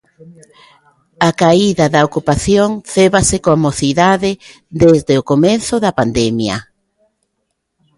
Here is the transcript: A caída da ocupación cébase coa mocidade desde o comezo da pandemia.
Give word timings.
A 1.29 1.29
caída 1.41 1.85
da 1.93 2.01
ocupación 2.09 2.69
cébase 2.93 3.37
coa 3.43 3.61
mocidade 3.65 4.31
desde 4.81 5.13
o 5.21 5.27
comezo 5.31 5.75
da 5.83 5.95
pandemia. 5.99 6.57